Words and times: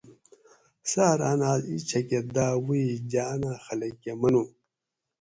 ساۤرہ 0.91 1.27
اۤن 1.31 1.41
آۤس 1.49 1.61
ایچھکہ 1.69 2.19
دا 2.35 2.47
ویٔ 2.65 2.89
جانہ 3.11 3.51
خلک 3.65 3.93
کہ 4.03 4.11
منو 4.19 4.43